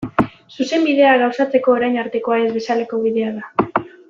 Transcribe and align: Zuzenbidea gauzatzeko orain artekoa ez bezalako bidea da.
Zuzenbidea 0.55 1.11
gauzatzeko 1.23 1.75
orain 1.75 2.01
artekoa 2.05 2.41
ez 2.47 2.51
bezalako 2.59 3.03
bidea 3.05 3.39
da. 3.41 3.89